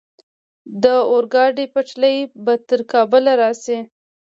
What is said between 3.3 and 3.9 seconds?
راشي؟